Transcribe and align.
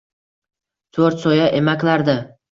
To’rt 0.97 1.21
soya 1.25 1.43
emaklardi 1.59 2.17